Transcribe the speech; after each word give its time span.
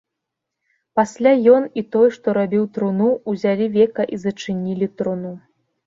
Пасля 0.99 1.33
ён 1.57 1.67
і 1.83 1.85
той, 1.97 2.07
што 2.17 2.27
рабіў 2.39 2.67
труну, 2.79 3.13
узялі 3.35 3.65
века 3.79 4.11
і 4.15 4.23
зачынілі 4.27 4.93
труну. 5.01 5.41